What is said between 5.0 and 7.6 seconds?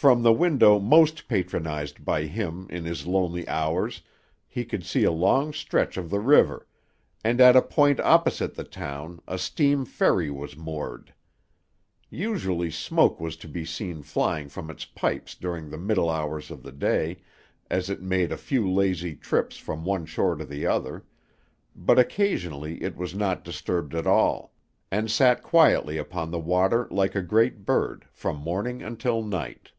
a long stretch of the river, and at a